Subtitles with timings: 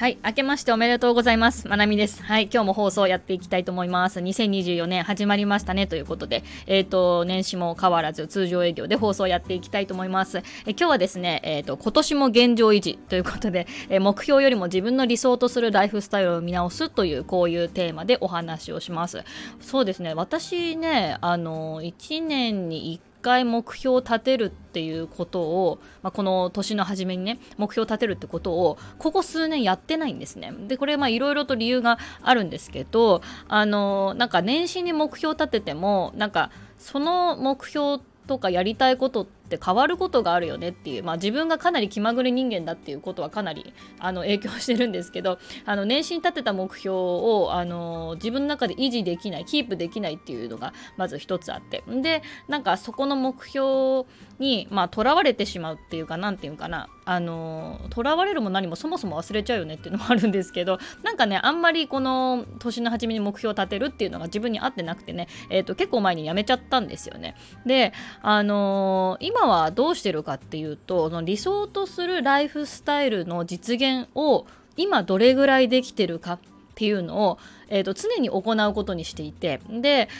[0.00, 1.68] はい、明けましておめでとうございます。
[1.68, 2.22] まなみです。
[2.22, 4.18] はい、今日も放送やっていきたいと思います。
[4.18, 10.38] 2024年始まりましたねということで、えっ、ー、と、年始も変わらず通常営業で放送やっていきたいと思います。
[10.38, 19.22] え今日はですね、えっ、ー、と、今年も現状維持ということで、え目標よりも自分の理想とするライフスタイルを見直すという、こういうテーマでお話をします。
[19.60, 30.52] そうですね、私ね、あの、1年に1回目標を立てるっていうことを、まあ、この年の初めにね目標を立てるってことをここ数年やってないんですね。
[30.68, 51.82] でこれまあいろいろと理由があるんですけどあのなんか年始に目標を立ててもなんかその目標とかやりたいことってって変わることがあるよねっていう、まあ、自分がかなり気まぐれ人間だっていうことはかなりあの影響してるんですけどあの年始に立てた目標をあの自分の中で維持できないキープできないっていうのがまず一つあって。
[51.88, 54.06] でなんかそこの目標
[54.38, 56.88] にまあ囚われてしまうっていうかなんていうかな。
[57.10, 67.34] あの囚われるも何もそもそも忘れちゃうよねっていうのもあるんですけどなんかねあんまりこの年の初めに目標を立てるっていうのが自分に合ってなくてね、えーと、結構前にやめちゃったんですよね。
[67.66, 74.44] であのー、今今はどうしてるかっていうとその理想とするライフスタイルの実現を
[74.76, 76.38] 今どれぐらいできてるかっ
[76.74, 80.10] ていうのを、えーと、常に行うことにしていてで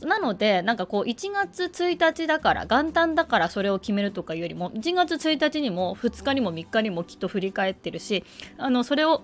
[0.00, 8.24] なのでなんかこう1月1日だから元旦だからそれを決めるとかいうよりも1月1日にも2日にも3日にもきっと振り返ってるし
[8.56, 9.22] あのそれを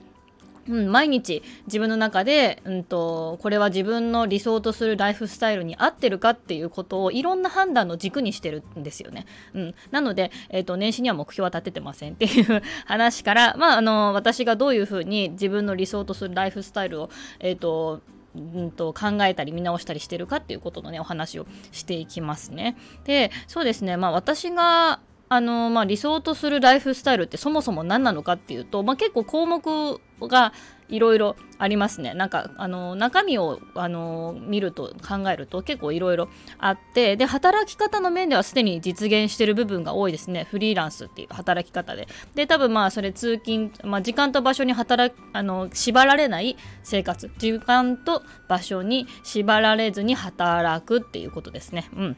[0.69, 9.27] うん、毎日自分の中で、うんと、これは自分の理想とするライフスタイルに合ってるかっていうことをいろんな判断の軸にしてるんですよね。
[9.55, 18.01] うん、なので、えーと、年始には目標は立ててませんっていう話から、 まあ、あの私がどういうふうに自分の理想とするライフスタイルを、えーと
[18.37, 22.77] うんと考えたり見直したりしてるかっていうことのねお話をしていきますね。
[23.05, 30.53] でそうですねまあ私があのまあ、理想とするライフスタイルってそもそも何なのかっていうと、まあ、結構項目が
[30.89, 32.15] いろいろありますね。
[32.15, 36.29] なんかあの中身をあの見ると考えると結構いろいろ
[36.59, 40.47] あってで働き方の面ではすでに実現している部分が多いですね。
[40.49, 42.07] フリーランスっていう働き方で。
[42.37, 51.89] で多分まあそれ通勤、まあ、時間と場所に働あの縛られない生活時間と場所に縛られずに働くっていうことですね。
[51.97, 52.17] うん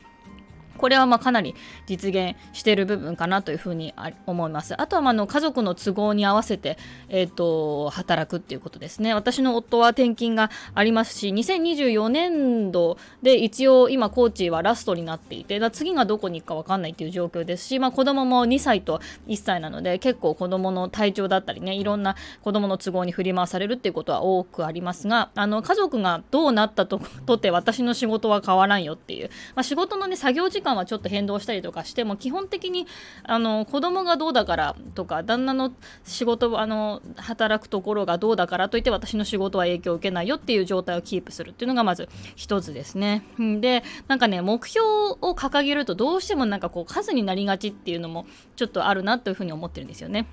[0.79, 1.55] これはまあかなり
[1.87, 3.93] 実現している部分かなというふうに
[4.27, 4.81] 思います。
[4.81, 6.79] あとはまあの家族の都合に合わせて、
[7.09, 9.15] えーと、働くっていうことですね。
[9.15, 32.87] 私の夫は転勤がありますし、2024年度で一応今コーチはラストになっていて、次がどこに行くか分かんないっていう状況ですし、まあ、子供も2歳と1歳なので結構子供の体調だったりね、いろんな子供の都合に振り回されるっていうことは多くありますが、あの家族がどうなったととって私の仕事は変わらんよっていう、まあ、仕事のね作業時間間はちょっと変動したりとかしても基本的に
[33.25, 35.73] あの子供がどうだからとか旦那の
[36.05, 43.25] 仕事あの働くところがどうだからといって私の仕事は影響を受けないよっていう状態をキープするっていうのがまず一つですね。
[43.39, 50.27] でなんかね目標を掲げるとどうしてもなんかこう数になりがちっていうのもちょっとあるなというふうに思ってるんですよね。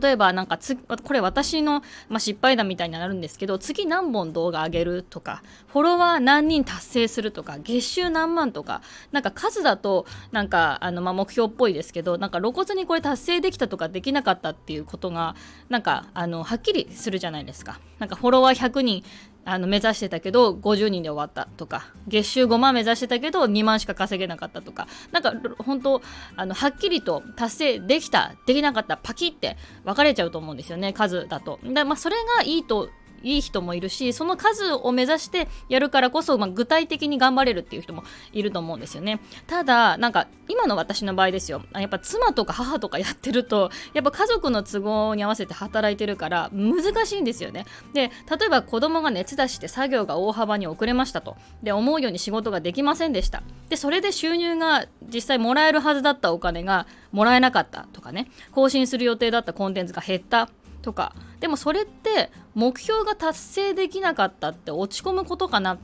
[0.00, 15.36] 例えばなんかつこれ私の、まあ、失敗談みたいになるんですけど次何本動画上げるとかフォロワー何人達成するとか月収何万とかなんか数だとなんかあの、まあ、目標っぽいですけどなんか露骨にこれ達成できたとかできなかったっていうことが
[15.68, 17.80] なんかあのはっきりするじゃないですか。
[17.98, 19.04] なんかフォロワー100人
[19.44, 26.02] あの目指してたけど50人で終わったとか月収5万目指してたけど2万しか稼げなかったとかなんか本当
[26.36, 31.60] あのはっきりと達成できたできなかったパキって分かれちゃうと思うんですよね数だと。
[31.62, 32.88] でまあ、それがいいと
[33.24, 39.20] いい人もいるしその数を目指してやるからこそ、まあ、具体的に頑張れるっていう人もいると思うんですよね。
[39.46, 41.62] ただなんか今の私の場合ですよ。
[41.72, 47.64] やっぱ妻とか母とかやってるとやっぱ家族の都合に合わせて働いてるから難しいんですよね。
[47.94, 51.36] で例えば子供が熱出して作業が大幅に遅れましたと。
[51.62, 53.42] で思うように仕事ができませんでした。
[53.68, 58.30] でそれで収入が実際もらえるはずだったお金がもらえなかったとかね。
[58.52, 60.50] 更新する予定だったコンテンツが減った。
[60.84, 61.14] とか。
[61.40, 65.78] でもそれって目標が達成できなかったって落ち込むことかなっ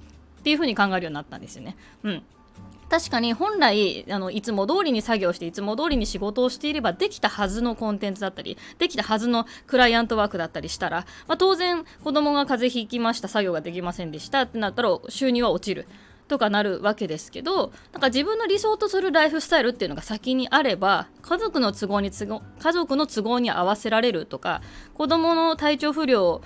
[0.44, 1.76] ていうふうに考えるようになったんですよね。
[2.04, 2.22] うん。
[2.90, 15.86] 確かに本来あのいつも通りに作業していつも通りに仕事をしていればできたはずのコンテンツだったりできたはずのクライアントワークだったりしたら、まあ、当然子供が風邪ひきました作業ができませんでしたってなったら収入は落ちる。
[16.30, 24.62] とかなるわけですけどなんか自分の理想とするライフスタイルっていうのが先にあれば家族の都合に都合家族の都合に合わせられるとか
[24.94, 26.40] 子どもの体調不良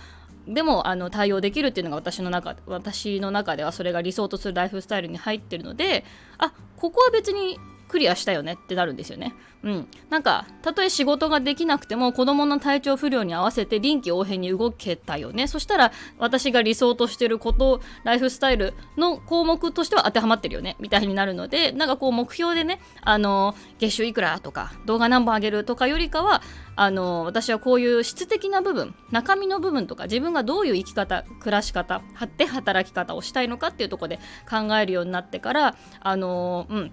[0.48, 6.04] でもあの対応できるっていうのが私の中私の中ではそれが理想とするライフスタイルに入ってるので
[6.38, 7.58] あここは別に
[7.94, 9.36] クリアしたよねってなるんですよね。
[9.62, 15.46] うん、なんかたとえ仕事ができなくても子供の体調不良に合わせて臨機応変に動けたよね。
[15.46, 20.74] そしたら私が理想としてることライフスタイルの項目としては当てはまってるよね。
[20.80, 26.42] みたいになるのでなんかこう目標でねあの月収いくらとか動画何本あげるとかよりかは
[26.74, 34.18] あの私はこういう質的な部分中身の部分とか自分がどういう生き方暮らし方張って働き方をしたいのかっていうとこで
[34.50, 36.92] 考えるようになってからあのうん。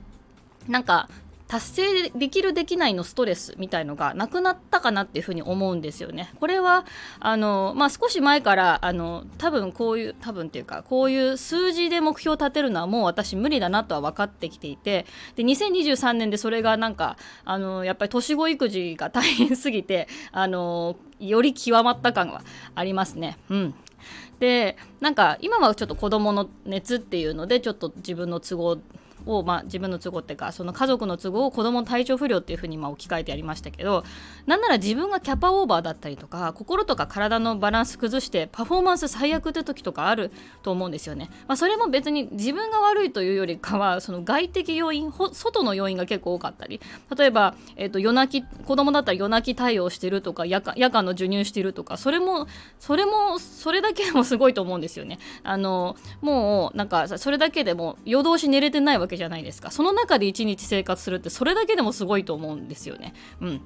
[0.71, 1.09] なんか
[1.51, 6.31] 達成できるできないのストレスみたいのがなくなったかなっていうふうに思うんですよね。
[6.39, 6.85] これは
[7.19, 22.43] あの、まあ、少し前からあの多分こういう多分っていうかこういう数字で目標を立てるのはもう私無理だなとは分かってきていてで2023年でそれがなんかあのやっぱり年子育児が大変すぎてあのより極まった感は
[22.75, 23.37] ありますね。
[23.49, 23.75] うん
[24.39, 28.79] でなんか今はちょっと子どもの熱っていうのでちょっと自分の都合
[29.25, 34.03] を、まあ、自分の都合っていうかその家族の都合を子供の体調不良っていうふうにま置き換えてやりましたけど
[34.45, 40.31] なんなら自分がキャパオーバーだったりとか心とか体のバランス崩してパフォーマンス最悪って時とかある
[40.63, 41.29] と思うんですよね。
[41.47, 46.81] まあ、それも別に自分が悪いというよりかはその外的要因外の要因が結構多かったり
[47.15, 52.47] 例えば、えーと、夜泣き子供だったら夜泣き対応してるとか夜間夜間の授乳してるとかそれも
[52.79, 55.19] それもそれだけでもすごいと思うんですよね。
[55.43, 59.69] あのもうなんかそれだけでも夜通し寝れてないわけけじゃないですか。
[59.69, 63.13] その中で1日生活するってそれだけでもすごいと思うんですよね。
[63.39, 63.61] うん。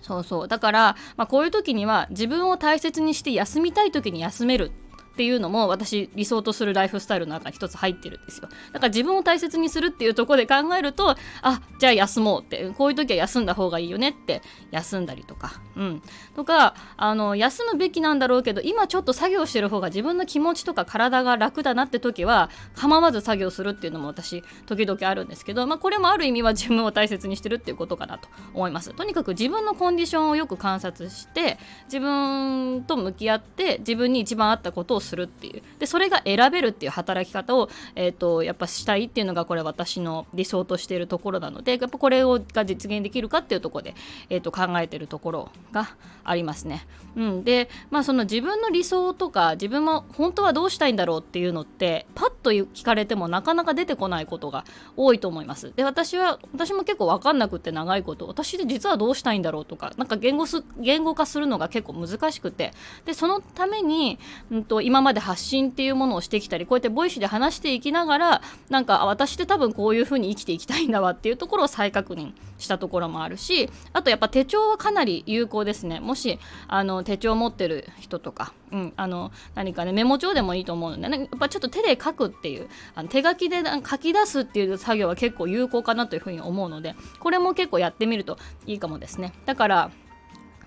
[0.00, 0.48] そうそう。
[0.48, 4.70] だから、まあ、こういう時には自分を大切にして休みたい時に休める。
[5.18, 8.48] っていうのも私理想とするライフスタイルの中に一つ入ってるんですよ。
[8.72, 16.02] だから自分を大切にするっていうところで考えるとあじゃあ休もうってこういう時は休んだ方がいいよねって休んだりとかうん。
[16.36, 28.94] とかあの休むべきなんだろうけど今ちょっと作業してる方が自分の気持ちとか体が楽だなって時は構わず作業するっていうのも私時々あるんですけど、まあ、これもある意味は 自分を大切にしてるっていうことかなと思います。
[28.94, 43.94] とにかく自分のコンディションをよく観察して自分と向き合って自分に一番合ったことをするっていうでそれが選べるっていう働き方を、えーと、やっぱしたいっていうのがこれ私の理想としているところなのでやっぱこれをが実現できるかっていうところで、
[44.30, 45.88] えーと、考えてるところが
[46.24, 46.86] ありますね。
[47.16, 54.64] うん、でまあその自分の理想とか自分も本当はどうしたいんだろうっていうのってパッと聞かれてもなかなか出てこないことが
[54.96, 55.72] 多いと思います。
[55.74, 62.72] で私は私も結構分かんなくて長いこと私で実はどうしたいんだろうとかなんか言語す言語化するのが結構難しくて
[63.04, 64.18] でそのために、
[64.50, 76.00] うんと、今今まで発信っていうものをしてきたりこうやってボイシーで話していきながらなんか私って多分こういう風に生きていきたいんだわっていうところを再確認したところもあるしあとやっぱ手帳はかなり有効ですね。
[76.00, 88.36] もしあの手帳持ってる人とか、うん、あの何かねメモ帳でもいいと思うので、ね、やっぱちょっと手で書くっていうあの手書きで書き出すっていう作業は結構有効かなというふうに思うのでこれも結構やってみると
[88.66, 89.32] いいかもですね。
[89.46, 89.90] だから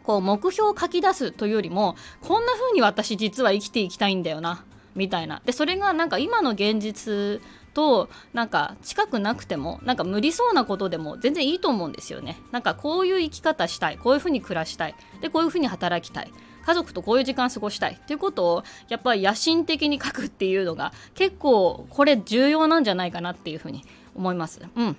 [0.03, 4.65] こう目標を書き出すというよりもこんな風に私実は生きていきたいんだよな
[4.95, 5.42] みたいな。
[5.45, 7.42] でそれがなんか今の現実
[7.74, 12.38] となんか近くなくてもなんか無理そうなことでも全然いいと思うんですよね。
[12.51, 16.31] なんかこういう生き方したいこういう風に暮らしたいでこういう風に働きたい
[16.65, 23.83] 家族とこういう時間過ごしたいっていうことをやっぱり野心的に書くっていうのが結構これ重要なんじゃないかなっていうふうに
[24.15, 24.62] 思います。
[24.75, 24.98] うん。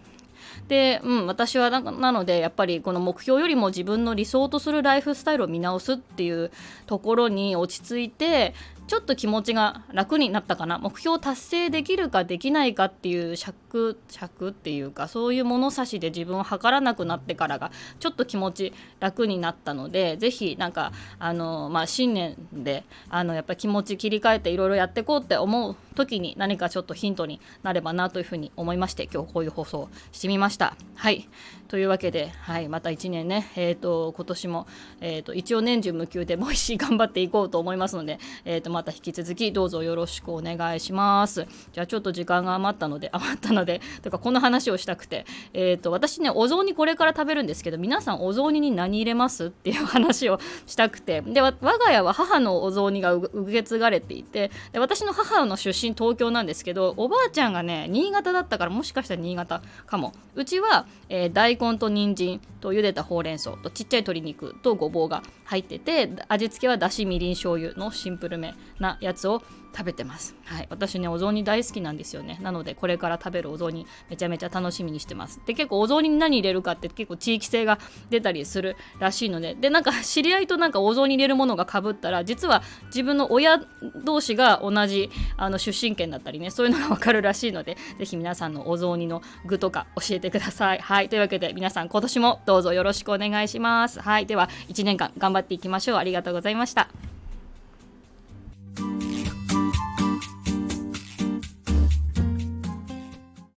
[0.69, 6.51] で、うん、私はななのでやっぱりこの目標よりも自分の理想とするライフスタイルを見直すっていう
[6.87, 8.55] ところに落ち着いて
[8.87, 10.79] ちょっと気持ちが楽になったかな？
[10.79, 30.77] 目標達成できるかできないかっていう尺尺っていうかそういう物差しで自分を測らなくなってからがちょっと気持ち楽になったのでぜひなんかあの、まあ、新年であのやっぱり気持ち切り替えていろいろやっていこうって思う時に何かちょっとヒントになればなというふうに思いまして今日こういう放送をしてみました。
[30.95, 31.29] はい。
[31.69, 34.67] というわけで、はい、また1年ね、えーと、今年も、
[35.01, 41.47] えーと、一応年中無休でもう一頑張っていこうと思いますので、えーと、また引き続きどうぞよろしくお願いします。
[41.73, 60.13] じゃあちょっと時間が余ったので、 余ったので、とかこの話をしたくて、えー、と私ね、お雑煮これから食べるんですけど、皆さんお雑煮に何入れますっていう話をしたくて、で、我が家は母のお雑煮が受け継がれていてで、私の母の出身東京なんですけど、おばあちゃんがね、新潟だったから、もしかしたら新潟かも。
[60.35, 69.43] うちは、えー、大根と人参と茹でたほうれん草とちっちゃい鶏肉とごぼうが入ってて味付けはだしみりん醤油のシンプルめなやつを
[69.75, 70.35] 食べてます。
[70.45, 72.39] はい、私ねお雑煮大好きなんですよね。
[72.43, 75.41] なのでこれから食べるお雑煮めちゃめちゃ楽しみにしてます。
[75.47, 77.79] で結構お雑煮に何入れるかって結構地域性が
[78.11, 83.63] 出たりするらしいのででなんか知り合いとなんかお雑煮入れるものがかぶったら実は自分の親
[84.05, 90.79] 同士が同じあの出身県だったりねそういうのがわかるらしいのでぜひ皆さんのお雑煮の具とか教えてください。
[90.79, 94.01] はいというわけで皆さん今年もどうぞよろしくお願いします。
[94.01, 95.97] はいでは1年間頑張っていきましょう。
[95.99, 97.12] ありがとうございました。